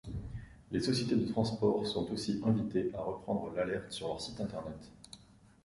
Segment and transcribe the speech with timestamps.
[0.71, 4.89] Les sociétés de transport sont aussi invitées à reprendre l'alerte sur leur site Internet.